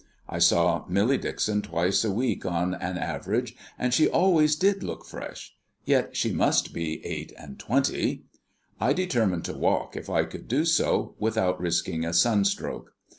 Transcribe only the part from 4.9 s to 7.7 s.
fresh. Yet she must be eight and